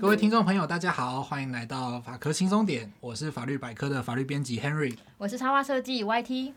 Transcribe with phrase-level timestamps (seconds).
[0.00, 6.52] 各位听众朋友，大家好，欢迎来到法科轻松点，我是法律百科的法律编辑 Henry，我是插画设计 YT。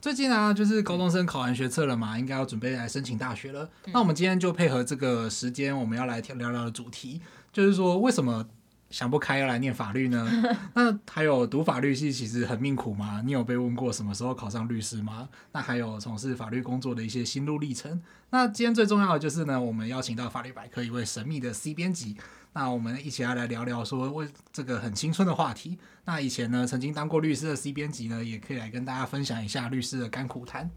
[0.00, 3.68] 最近啊，就是高中生考完学测了嘛，应该要准备来申请大学了。
[3.84, 7.20] 嗯、那我们今天就配合这个时间，我们要来聊聊的主题，
[7.52, 8.46] 就是说为什么
[8.94, 10.24] 想不开要来念法律呢？
[10.72, 13.20] 那还有读法律系其实很命苦吗？
[13.24, 15.28] 你有被问过什么时候考上律师吗？
[15.50, 18.00] 那还有从事法律工作的一些心路历程。
[18.30, 22.16] 那今天最重要的就是呢，我们邀请到法律百科一位神秘的 C 编辑。
[22.52, 25.76] 那我们一起来来聊聊说为这个很青春的话题。
[26.04, 30.70] 那以前呢，曾经当过律师的 C 编辑呢，也可以来跟大家分享一下律师的甘苦谈。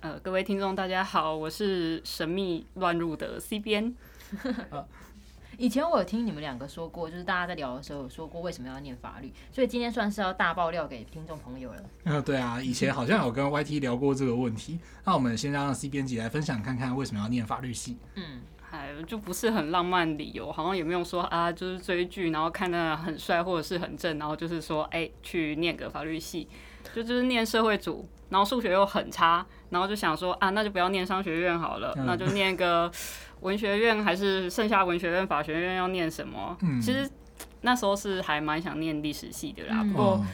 [0.00, 3.94] 呃，各位听众大家好，我是神秘乱入的 C 编。
[5.58, 11.82] 以前我有听你们两个说过，就是大家在聊的时候有说过为什么要念法律，所以今天算是要大爆料给听众朋友了。
[12.04, 14.78] 嗯， 对啊，以前好像有跟 YT 聊过这个问题。
[15.04, 17.96] 那我们先让 C 编辑来分享看看为什么要念法律系。
[18.14, 18.42] 嗯。
[18.70, 26.48] 哎，就不是很浪漫理由，好像也没有说啊，就是追剧，然后看的很帅或者是很正，然后就是说，哎、欸，去念个法律系，
[26.94, 32.90] 就就是念社会组，然后数学又很差，然后就想说啊，那就不要念商学院好了，嗯、那就念个
[33.42, 36.56] 文学院，还是剩下文学院、法学院要念什么？
[36.62, 37.08] 嗯、其实
[37.60, 40.24] 那时候是还蛮想念历史系的啦，嗯、不过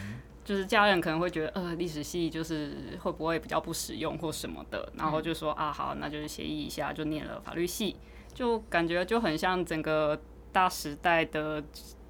[0.45, 7.95] 就是家人可能会觉得，呃，历史系就是会不会比较不实用或什么的，然后就说啊，好，那就是协议一下，就念了法律系。
[8.31, 10.17] 就感觉就很像整个
[10.53, 11.61] 大时代的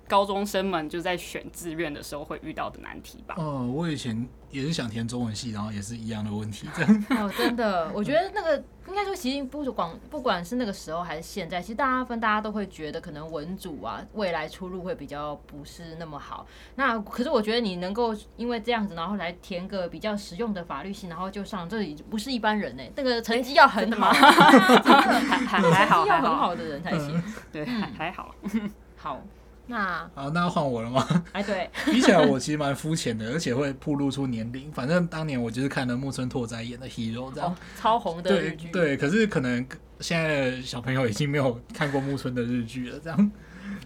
[0.10, 3.36] 高中生们就在选志愿的时候会遇到的难题吧。
[3.38, 6.68] 哦，我以前也是想填中文系，然后也是一样的问题。
[7.12, 8.62] 哦，真的，我觉得那个。
[8.88, 16.48] 应该说，其实不管不管是那个时候还是现在，其实大家分大家都会觉得可能文组啊，未来出路会比较不是那么好。
[16.74, 22.92] 那可是我觉得你能够因为这样子，然后来填个比较实用的法律系，然后就上，这已经不是一般人呢、欸。
[22.96, 24.32] 那个成绩要很好，还
[25.46, 27.24] 还还好，要很好的人才行。
[27.52, 28.34] 对，还还好，
[28.98, 29.22] 好。
[29.70, 31.24] 那好，那要换我了吗？
[31.32, 34.72] 哎，对， 比起来我其实蛮肤浅的，而且会暴露出年龄。
[34.72, 38.70] 反正当年我就是看了木村拓哉演的《Hero》这样，超红的日剧。
[38.70, 39.66] 对，可是可能
[40.00, 43.32] 现在的小朋友已经没有看过木村的日剧了，这样。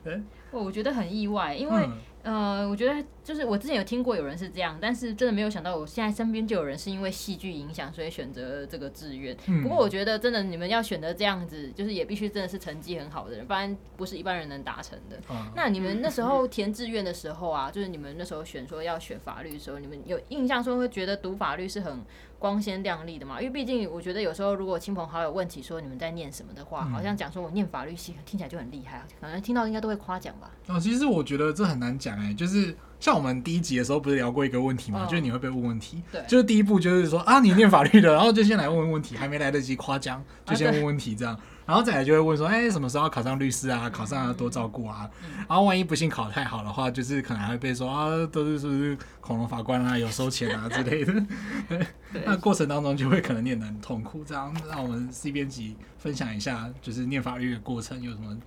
[0.03, 1.87] 对，我觉得很意外，因为。
[2.23, 9.35] 呃，我觉得就是我之前有听过有人是这样，但是真的没有想到，我现在身边就有人是因为戏剧影响，所以选择这个志愿。
[9.47, 15.17] 嗯、不过我觉得真的你们要选择这样子，就是也必须真的是成绩很好的人，不然不是一般人能达成的。
[15.29, 22.01] 嗯、那你们那时候填志愿的时候啊，就是你们那时候选说要选法律的时候，你们有印象说会觉得读法律是很
[22.43, 23.39] 光鲜亮丽的嘛？
[23.39, 30.51] 因为毕竟我觉得有时候如果亲朋好友问起说你们在念什么的话，嗯、好像讲说我念法律系听起来就很厉害，可能听到应该都会夸奖吧。
[30.67, 32.75] 哦，其实我觉得这很难讲哎，就是。
[32.99, 35.05] 像我们第一集的时候不是聊过一个问题吗？
[35.09, 43.89] 就是你会被问问题，对，就是第一步就是说啊，你念法律的，然后就先来问问问题，还没来得及夸奖，就先问问题这样，然后再来就会问说，哎，什么时候要考上律师啊？
[43.89, 45.09] 考上要多照顾啊？
[45.47, 51.25] 然后万一不幸考太好的话，就是可能还会被说啊，都是是不是恐龙法官啊， 有收钱啊之类的。
[52.25, 58.37] 那过程当中就会可能念得很痛苦，这样让我们 C 编辑分享一下，就是念法律的过程有什么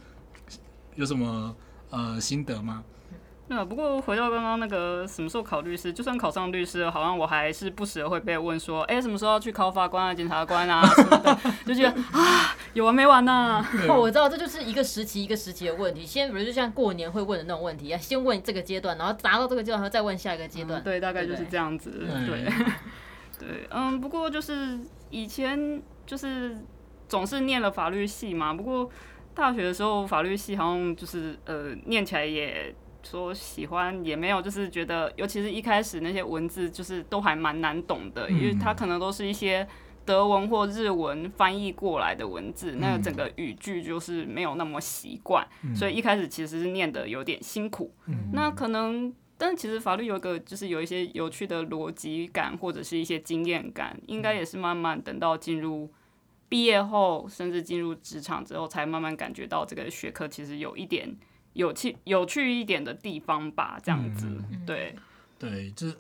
[0.95, 1.55] 有什么
[1.91, 2.85] 呃心得吗？
[3.49, 13.71] 那不过回到刚刚那个什么时候考律师，就算考上律师，好像我还是不时会被问说，哎、欸，什么时候要去考法官啊、检察官啊什么的， 就觉得啊，有完没完呐、啊？
[13.89, 16.05] 哦，我知道这就是一个时期一个时期的问题。
[16.05, 20.83] 先比如就像过年会问的那种问题啊，先问这个阶段，然后达到这个阶段，然后再问下一个阶段、嗯。
[20.83, 21.91] 对，大概就是这样子。
[21.91, 24.77] 对对，对，对，嗯，不过就是
[25.11, 26.59] 以前就是
[27.09, 28.91] 总是念了法律系嘛，不过
[29.35, 32.75] 大学的时候法律系好像就是呃念起来也。
[33.07, 39.67] 说喜欢也没有，就是觉得，尤其是一开始那些文字，就是都还蛮难懂的，因为它可能都是一些
[40.05, 47.95] 德文或日文翻译过来的文字，那个整个语句就是没有那么习惯，所以一开始其实是念的有点辛苦。
[48.33, 55.91] 那可能，但其实法律有一个就是有一些有趣的逻辑感，或者是一些经验感，应该也是慢慢等到进入
[56.49, 61.17] 毕业后，甚至进入职场之后，才慢慢感觉到这个学科其实有一点。
[61.57, 64.95] 有趣有趣一点的地方吧，这样子，嗯、对
[65.39, 65.93] 对，这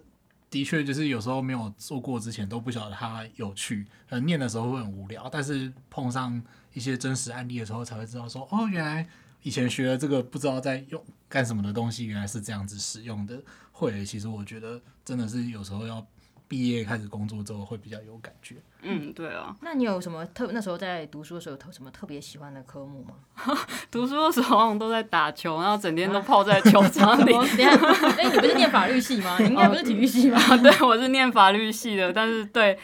[0.48, 6.40] 的确就是有时候没有做过之前都不晓得它有趣，可能念的时候会很无聊，但是碰上
[6.72, 9.08] 一些真实案例的时候才会知道说，哦，原来
[9.42, 13.42] 以前学的这个不知道在用干什么的东西，原来是这样子使用的。
[13.72, 16.06] 会，其实我觉得真的是有时候要。
[16.48, 18.56] 毕业开始工作之后会比较有感觉。
[18.82, 19.56] 嗯，对啊。
[19.62, 23.14] 那你有什么特那时候在读书的时候有什么特别喜欢的科目吗？
[23.90, 27.34] 读书的时候好像都在打球，然后整天都泡在球场里。
[27.58, 29.36] 哎、欸，你不是念法律系吗？
[29.40, 30.38] 你应该不是体育系吧？
[30.58, 32.78] 对，我是念法律系的，但是对，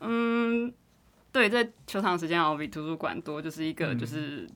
[0.00, 0.72] 嗯，
[1.32, 4.48] 对，在球场时间好像比图书馆多，就是一个就是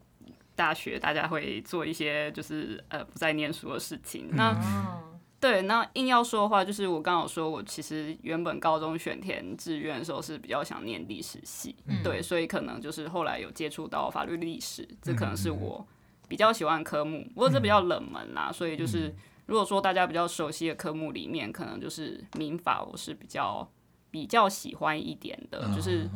[0.54, 4.30] 大学大家会做一些就是呃不再念书的事情。
[4.32, 5.11] 那、哦、
[5.42, 15.86] 对，那硬要说的话，就是我刚好说，我其实原本高中选填志愿的时候是比较想念历史系，嗯、对，所以可能就是后来有接触到法律历史，这可能是我
[16.28, 19.14] 比较喜欢的科目，不过这比较冷门啦，所以就是。
[19.46, 23.68] 如果说大家比较熟悉的科目里面，可能就是民法，我是比较
[24.08, 26.08] 比较喜欢一点的，就是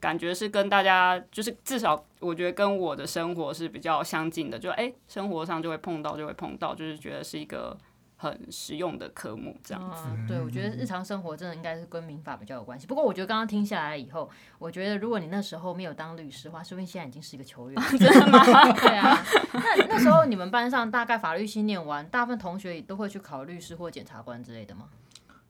[0.00, 7.76] 感觉是跟大家，就是至少我觉得跟我的生活是比较相近的，就哎、欸，生活上就会碰到，就会碰到，就是觉得是一个。
[8.16, 10.04] 很实用的科目，这样子。
[10.06, 12.86] 嗯、对，我觉得日常生活真的应该是跟民法比较有关系。
[12.86, 17.82] 不过，我觉得刚刚听下来以后，我觉得如果你那时候没有当律师的话，说不定现在已经是一个球员。
[17.98, 18.44] 真的吗？
[18.80, 19.22] 对啊。
[19.52, 24.88] 那那时候你们班上大概法律系念完，大部分同学也都会去考律师或检察官之类的吗？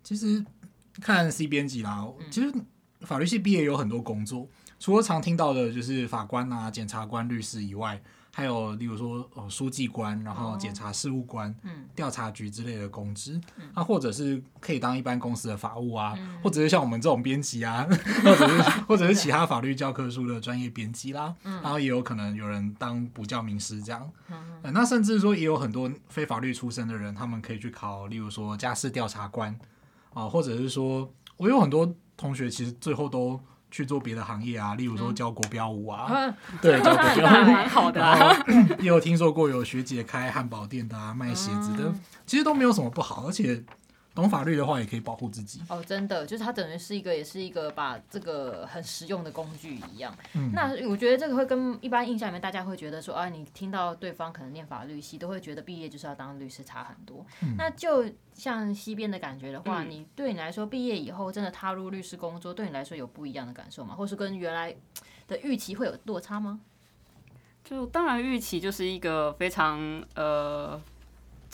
[0.03, 0.45] 其实
[1.01, 2.53] 看 C 编辑啦，其实
[3.03, 4.49] 法律系毕业有很多工作，
[4.81, 8.03] 除了常听到的就是法官啊、检察官、律师以外。
[8.37, 17.87] 还有，例如说，哦，书记官，然后检察事务官，嗯，调查局之类的公职，嗯，啊，或者是可以当一般公司的法务啊，嗯，或者是像我们这种编辑啊，
[18.25, 24.11] 或者是或者是其他法律教科书的专业编辑啦，嗯，然后也有可能有人当补教名师这样，
[24.65, 29.57] 那甚至说也有很多非法律出身的人，他们可以去考，例如说家事调查官，
[30.13, 33.41] 啊，或者是说，我有很多同学其实最后都。
[33.75, 36.33] 去做别的行业啊，例如说教国标舞啊，嗯、
[36.63, 38.33] 对，教国标舞蛮好的、啊。
[38.79, 43.65] 也有听说过有学姐开汉堡店的啊，卖鞋子的，嗯、其实都没有什么不好，而且。
[44.15, 45.61] 懂法律的话，也可以保护自己。
[45.69, 50.17] 哦，真的，就是它等于是一个，也是一个把这个很实用的工具一样。
[50.35, 57.27] 嗯，那我觉得这个会跟一般印象里面，大家会觉得说，啊，你听到对方可能念法律系，都会觉得毕业就是要当律师，差很多。
[57.43, 63.97] 嗯，那就像西边的感觉的话，嗯，你对你来说，毕业以后真的踏入律师工作，对你来说有不一样的感受吗？
[63.97, 64.73] 或是跟原来
[65.27, 66.61] 的预期会有落差吗？
[67.65, 70.81] 就当然预期就是一个非常呃。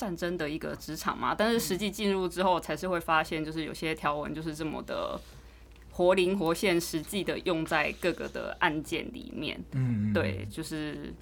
[0.00, 5.20] 战争的一个职场嘛，但是实际进入之后，才是会发现，就是有些条文就是这么的
[5.93, 9.62] 活灵活现，实际的用在各个的案件里面。
[9.73, 11.12] 嗯，对，就是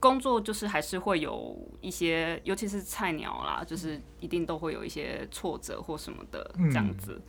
[0.00, 7.22] 工作就是还是会有一些，尤其是菜鸟啦，就是一定都会有一些挫折或什么的这样子。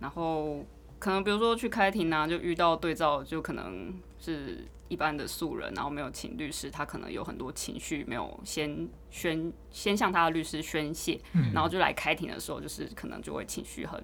[0.00, 0.64] 然后
[0.98, 4.66] 可能比如说去开庭啊，就遇到对照，就可能是。
[4.90, 14.02] 一般的素人，然后没有请律师，他可能有很多情绪没有先宣，先向他的律师宣泄，嗯、然后就来开庭的时候，就是可能就会情绪很。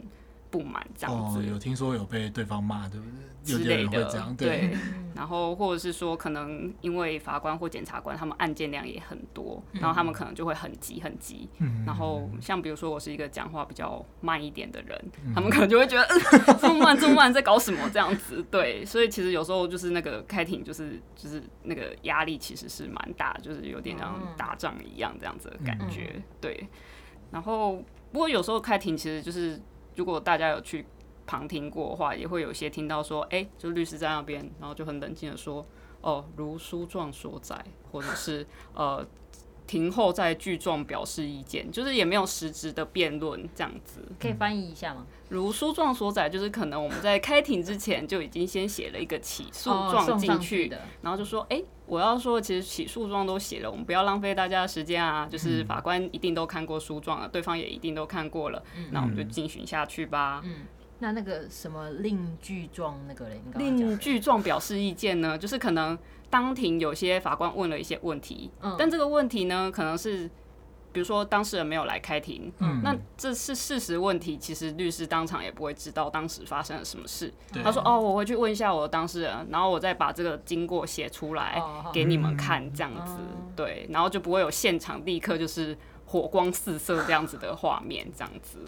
[0.54, 1.40] 不满这样子。
[1.40, 3.18] 哦，有听说有被对方骂，对不对？
[3.42, 4.08] 之类的，
[4.38, 4.70] 对。
[4.70, 4.76] 对，
[5.16, 11.48] 然后或者是说，可能因为法官或检察官他们案件量也很多，嗯、然后他们可能就会很急很急。
[11.58, 18.42] 嗯、然后像比如说，我是一个讲话比较慢一点的人，嗯、他们可能就会觉得、嗯、 这么慢这么慢在搞什么这样子。
[18.48, 26.12] 对，所以其实有时候就是那个开庭，就是就是那个压力其实是蛮大，就是有点像打仗一样这样子的感觉。
[26.14, 26.66] 嗯、对。
[27.30, 29.60] 然后不过有时候开庭其实就是。
[29.96, 30.86] 如果大家有去
[31.26, 35.64] 旁听过的话，也会有些听到说，哎、就律师在那边，然后就很冷静的说，
[36.00, 39.06] 哦，如书状所载，或者是呃，
[39.66, 44.00] 庭后在具状表示意见，就是也没有实质的辩论这样子。
[44.18, 45.06] 可以翻译一下吗？
[45.28, 51.64] 如书状所载，就是可能我们在开庭之前就已经先写了一个起诉状进去，的然后就说，哎、欸。
[51.86, 55.28] 我要说，其实起诉状都写了，我们不要浪费大家的时间啊！
[55.30, 60.40] 就是法官一定都看过诉状了，对方也一定都看过了，那我们就进行下去吧。
[60.46, 60.60] 嗯，
[60.98, 63.40] 那那个什么令具状那个嘞？
[63.56, 65.36] 令具状表示意见呢？
[65.36, 65.98] 就是可能
[66.30, 70.30] 当庭有些法官问了一些问题，但这个问题呢，可能是。
[70.92, 77.34] 比如说当事人没有来开庭，嗯、那这是事实问题，其实律师当场也不会知道当时发生了什么事。
[77.52, 81.60] 对他说：“哦，我回去问一下我的当事人，然后我再把这个经过写出来
[81.92, 88.60] 给你们看，这样子，嗯、对，然后就不会有现场立刻就是火光四射这样子的画面，这样子。”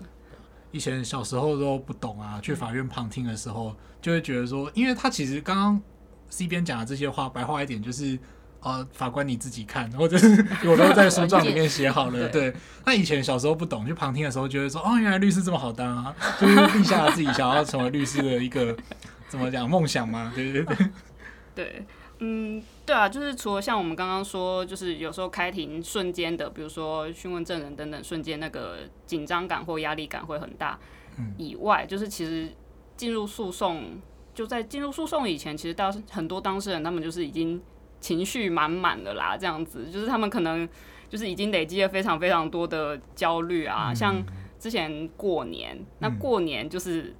[0.70, 5.80] 以前小时候都不懂啊，去法院旁听的时候就会觉得说，因为他其实刚刚
[6.28, 8.18] C 边讲的这些话，白话一点就是。
[8.60, 12.28] 呃，法官你自己看，或者是 我都在书状里面写好了。
[12.30, 12.52] 对，
[12.84, 18.76] 那以前小时候不懂，去旁听的时候觉得说，哦，原来律师这么好当啊，就是立下了自己想要成为律师的一个
[19.28, 20.76] 怎么讲梦想嘛，对对对。
[21.54, 21.86] 对，
[22.18, 30.78] 嗯，对啊，就是除了像我们刚刚说，就是有时候开庭瞬间的，比如说讯问证人等等，瞬间那个紧张感或压力感会很大。
[31.38, 32.48] 以外，就是其实
[32.96, 34.00] 进入诉讼，
[34.34, 37.60] 就在进入诉讼以前，其实当很多当事人他们就是已经。
[37.98, 40.68] 情绪满满的啦，这样子就是他们可能
[41.08, 44.22] 就是已经累积了非常非常多的焦虑啊，嗯、像
[44.60, 47.16] 之前过年，那过年就是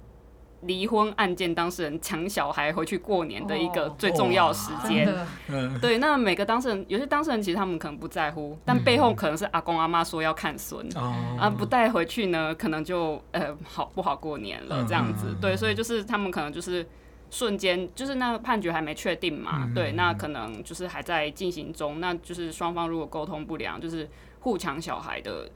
[0.61, 5.07] 离婚案件当事人抢小孩回去过年的一个最重要的时间。
[5.07, 15.35] 哦、对，那每个当事人，有些当事人其实他们可能不在乎，但背后可能是阿公阿妈说要看孙，嗯、啊，不带回去呢，可能就呃好不好过年了这样子。
[15.39, 16.85] 对，所以就是他们可能就是
[17.29, 24.09] 瞬间，就是那个判决还没确定嘛，嗯、对，那可能就是还在进行中，那就是双方如果沟通不良，就是
[24.39, 25.49] 互抢小孩的。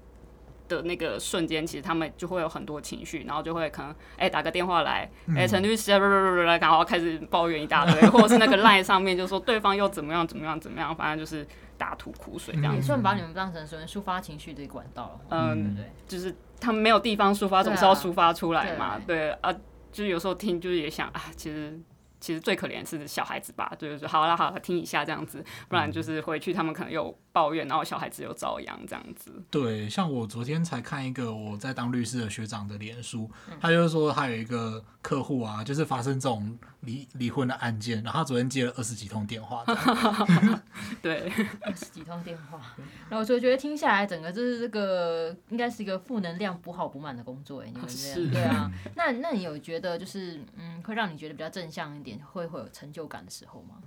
[0.75, 11.45] 的那个瞬间，其实他们就会有很多情绪，然后就会可能哎、欸、打个电话来，哎、欸、陈律师，然后开始抱怨一大堆，或者是那个 line 上面就说对方又怎么样怎么样怎么样，反正就是
[11.77, 12.77] 大吐苦水这样子。
[12.77, 15.19] 也算把你们当成说抒发情绪的管道了。
[15.29, 18.99] 嗯，对，就是他们没有地方抒发，总是要抒发出来嘛。
[19.05, 19.51] 对啊，
[19.91, 21.79] 就是有时候听，就是也想啊，其实。
[22.21, 29.43] 其实最可怜是小孩子吧，对，就是说好了好了，听一下这样子，不然就是回去他们可能又抱怨，然后小孩子又遭殃这样子。
[29.49, 39.65] 对，像我昨天才看一个我在当律师的学长的脸书，他就是说他有一个客户啊，就是发生这种离离婚的案件，然后他昨天接了二十几通电话。
[41.01, 42.61] 对， 二十几通电话，
[43.09, 48.69] 然后我就觉得听下来，整个就是这个应该是一个负能量补好补满的工作哎，你们这样是对啊？
[48.95, 52.10] 那那你有觉得就是嗯，会让你觉得比较正向一点？
[52.19, 53.81] 会会有成就感的时候吗？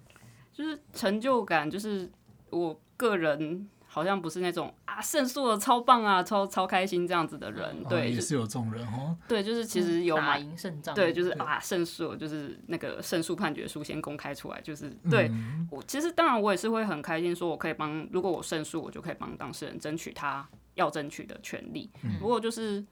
[0.53, 2.09] 就是成就感，就是
[2.51, 7.79] 我个人好像不是那种啊胜诉了超棒啊，超超开心这样子的人。
[7.81, 9.17] 嗯、对，也是有这种人哦。
[9.27, 10.95] 对，就是其实有打赢胜仗。
[10.95, 21.91] 对，就是啊胜诉，就是那个胜诉判决书先公开出来，就是对、嗯、我其实当然我也是会很开心，说我可以帮，如果我胜诉，我就可以帮当事人争取他要争取的权利。
[22.05, 22.85] 嗯、不过就是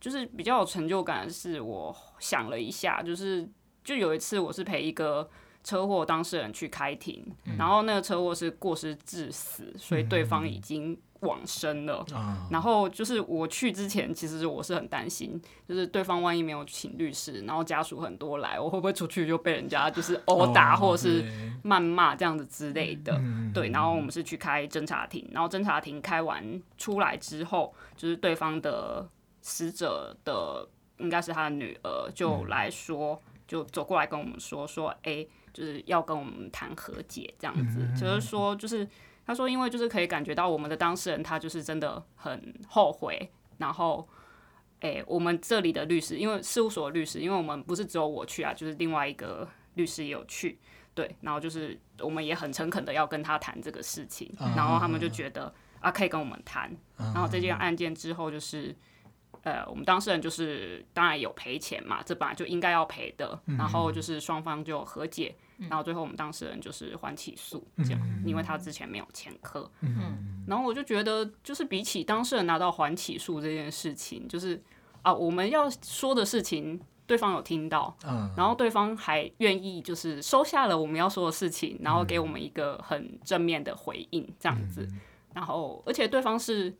[0.00, 3.46] 就是比较有成就感的是，我想了一下，就是。
[3.84, 5.28] 就有一次，我是陪一个
[5.62, 12.02] 车祸当事人去开庭，嗯、然后那个车祸是过失致死，所以对方已经往生了。
[12.14, 21.24] 嗯、然后就是我去之前，其实我是很担心，就是对方万一没有请律师，然后家属很多来，我会不会出去就被人家就是殴打或者是
[21.62, 23.14] 谩骂这样子之类的？
[23.14, 23.20] 哦、
[23.52, 23.68] 对。
[23.68, 29.06] 然后我们是去开侦查庭，然后侦查庭开完出来之后，就是对方的
[29.42, 33.20] 死者的应该是他的女儿就来说。
[33.50, 38.86] 嗯就走过来跟我们说说，哎、欸，就是要跟我们谈和解这样子，嗯、就是说，就是
[39.26, 43.28] 他说，因为就是可以感觉到我们的当事人他就是真的很后悔，
[43.58, 44.08] 然后，
[44.78, 50.56] 哎、欸，我们这里的律师，因为事务所的律师，因为我们不是只有我去啊，就是另外一个律师也有去，
[50.94, 58.76] 对，然后就是我们也很诚恳的要跟他谈这个事情，嗯、然后他们就觉得啊，可以跟我们谈，然后这件案件之后就是。
[59.42, 63.40] 呃，我们当事人就是当然有赔钱嘛，这本来就应该要赔的。
[63.46, 69.70] 嗯、然后就是双方就和解，嗯、然后最后我们当事人就是还起诉这样，嗯、因为他之前没有前科。
[69.80, 74.62] 嗯，然后我就觉得，就是比起当事人拿到还起诉这件事情，就是
[75.00, 84.82] 啊，我们要说的事情，对方有听到，嗯、然后对方还愿意就是收下了我们要说的事情，然后给我们一个很正面的回应这样子。
[84.82, 85.00] 嗯、
[85.32, 86.76] 然后，而且对方是。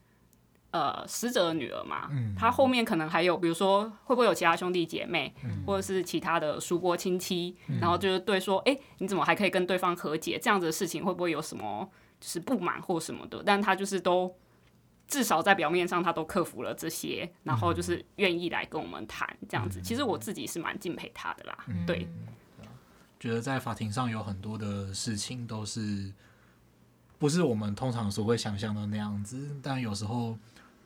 [0.72, 10.38] 呃，死者的女儿嘛，嗯、他后面可能还有，比如说会不会有其他兄弟姐妹，嗯、或者是其他的叔伯亲戚，嗯、然后就是对说，哎、欸，你怎么还可以跟对方和解？
[10.40, 13.42] 这样子的事情会不会有什么就是不满或什么的？
[13.44, 14.32] 但他就是都
[15.08, 19.80] 至少在表面上他都克服了这些，然后就是愿意来跟我们谈这样子。
[19.80, 22.06] 嗯、其实我自己是蛮敬佩他的啦，嗯、对，
[23.18, 26.12] 觉得在法庭上有很多的事情都是
[27.18, 30.38] 不是我们通常所会想象的那样子，但有时候。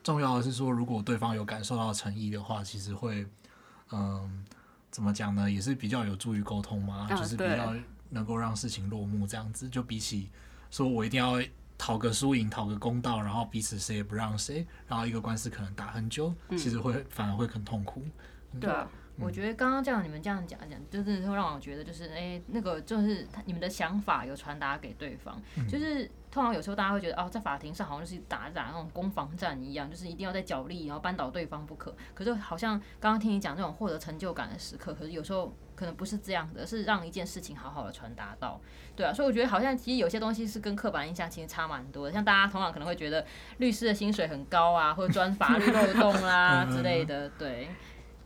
[0.05, 3.25] 重要的是说，如果对方有感受到诚意的话，其实会，
[3.91, 4.45] 嗯，
[4.91, 5.49] 怎么讲呢？
[5.49, 7.73] 也是比较有助于沟通嘛，啊、就是比较
[8.09, 9.67] 能够让事情落幕这样子。
[9.67, 10.29] 就比起
[10.69, 11.41] 说我一定要
[11.75, 18.05] 讨个输赢、讨个公道，然后彼此谁也不让谁，然后一个官司可能打很久，嗯、其实会反而会很痛苦。
[18.61, 18.87] 对啊。
[19.19, 31.95] 我觉得刚刚这样你们这样讲讲，就是会让我觉得就是哎、欸，那个就是你们的想法有传达给对方，嗯、就是通常有时候大家会觉得哦，在法庭上好像就是打打那种攻防战一样，就是一定要在角力，然后扳倒对方不可。
[32.13, 38.59] 可是好像刚刚听你讲这种获得成就感的时刻，可是有时候可能不是这样的，是让一件事情好好的传达到，
[38.97, 39.13] 对啊。
[39.13, 43.25] 所以我觉得好像其实有些东西是跟刻板印象其实差蛮多的，像大家通常可能会觉得
[43.59, 47.69] 律师的薪水很高啊，或者钻法律漏洞啊 之类的，对。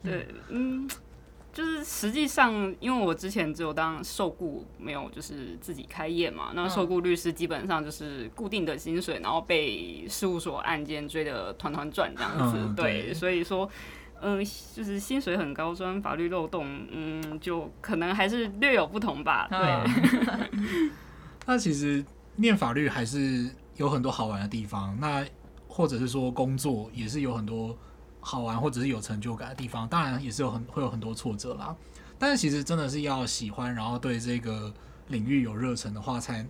[0.02, 0.90] 对，嗯，
[1.52, 6.52] 就是实际上，因为我之前只有当受雇，没有就是自己开业嘛。
[6.54, 12.58] 那受雇律师基本上就是固定的薪水，然后被事务所案件追得团团转这样子。
[12.58, 13.70] 嗯、对，对，所以说，
[14.22, 19.48] 嗯、呃，就是薪水很高，钻法律漏洞，嗯，就可能还是略有不同吧。
[19.50, 20.92] 对。
[21.46, 22.06] 那其实
[22.38, 25.26] 念法律还是有很多好玩的地方，那
[25.68, 27.78] 或者是说工作也是有很多。
[28.20, 31.76] 好玩或者是有成就感的地方，当然也是有很会有很多挫折啦。
[32.18, 34.74] 但是其实真的是要喜欢，然后对这个
[35.08, 36.46] 领域有热忱的话，才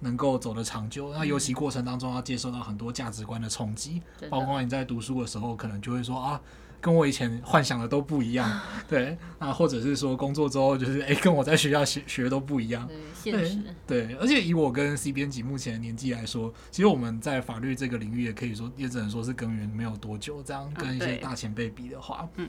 [0.00, 1.12] 能够走得长久。
[1.12, 6.40] 那游戏过程当中要接受到很多价值观的冲击，包括你在读书的时候，可能就会说啊。
[6.82, 22.48] 跟我以前幻想的都不一样， 对，那或者是说工作之后就是哎、欸，跟我在学校学学的都不一样，对，现实，对，而且以我跟 C 编辑目前的年纪来说，其实我们在法律这个领域也可以说，也只能说是耕耘没有多久，这样跟一些大前辈比的话，嗯，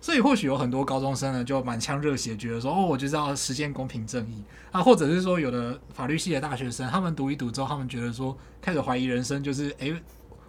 [0.00, 4.42] 所以或许有很多高中生呢就满腔热血，觉得说哦，我就是要实现公平正义。
[4.72, 9.88] 啊，或者是说有的法律系的大学生，他们读一读之后，他们觉得说开始怀疑人生，就是哎。
[9.88, 10.02] 欸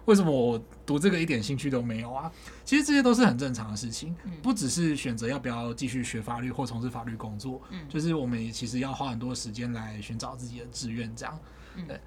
[0.06, 2.32] 为什么我读这个一点兴趣都没有啊？
[2.64, 11.38] 其实这些都是很正常的事情，不只是选择要不要继续学法律或从事法律工作，就是我们也其实要花很多时间来寻找自己的志愿，这样。
[11.86, 12.00] 对。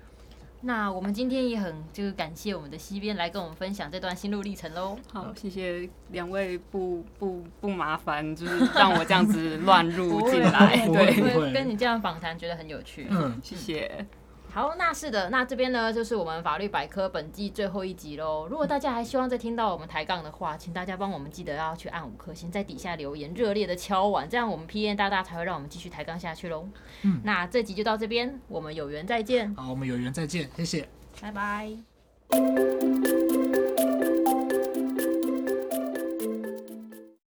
[0.62, 4.98] 那我们今天也很就是感谢我们的西边来跟我们分享这段心路历程喽。
[5.13, 13.08] 好，谢谢两位不不不麻烦，就是让我这样子乱入 进来，对，跟你这样访谈觉得很有趣。
[13.10, 14.06] 嗯，谢谢。
[14.51, 18.48] 好，那是的，那这边呢就是我们法律百科本季最后一集喽。
[18.50, 26.68] 如果大家还希望再听到我们抬杠的话，请大家帮我们记得要去按五颗星，在底下留言，热烈的敲完，这样我们 P N 大大才会让我们继续抬杠下去喽。
[27.03, 29.53] 嗯，那这集就到这边，我们有缘再见。
[29.56, 30.89] 好，我们有缘再见，谢谢，
[31.22, 31.77] 拜拜。